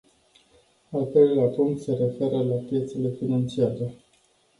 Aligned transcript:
Al 0.91 1.05
treilea 1.07 1.45
punct 1.47 1.79
se 1.81 1.93
referă 1.93 2.43
la 2.43 2.55
piețele 2.69 3.09
financiare. 3.09 3.93